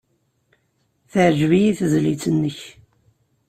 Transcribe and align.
Teɛjeb-iyi 1.11 1.71
tezlit-nnek. 1.79 2.59